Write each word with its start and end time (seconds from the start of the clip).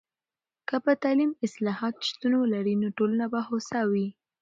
که 0.67 0.75
په 0.85 0.91
تعلیم 1.03 1.31
کې 1.37 1.43
اصلاحات 1.49 1.95
شتون 2.09 2.33
ولري، 2.37 2.73
نو 2.81 2.87
ټولنه 2.97 3.25
به 3.33 3.39
هوسا 3.47 3.81
وي. 3.91 4.07